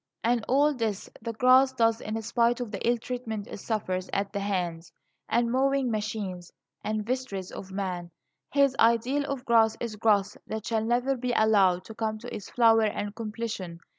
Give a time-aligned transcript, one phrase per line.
[0.23, 4.33] And all this the grass does in spite of the ill treatment it suffers at
[4.33, 4.91] the hands,
[5.29, 6.51] and mowing machines,
[6.83, 8.09] and vestries of man.
[8.49, 12.49] His ideal of grass is growth that shall never be allowed to come to its
[12.49, 13.79] flower and completion.